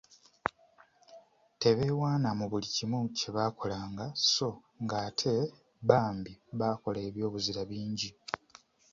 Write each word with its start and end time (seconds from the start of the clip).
Tebeewaana 1.61 2.29
mu 2.39 2.45
buli 2.51 2.67
kimu 2.75 2.99
kye 3.17 3.29
baakolanga 3.35 4.05
so 4.33 4.49
ng'ate 4.83 5.33
bambi 5.87 6.33
baakola 6.59 6.99
eby'obuzira 7.07 7.61
bingi. 7.69 8.09